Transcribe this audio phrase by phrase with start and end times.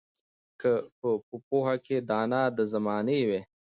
[0.61, 1.09] که په
[1.47, 3.41] پوهه کې دانا د زمانې وي